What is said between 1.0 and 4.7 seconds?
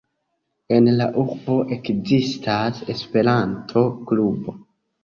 la urbo ekzistas Esperanto-klubo.